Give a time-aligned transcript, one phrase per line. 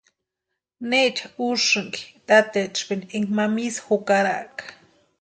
[0.89, 4.63] ¿Neecha úsïnki tatetspeni enka ma misa jukaraka?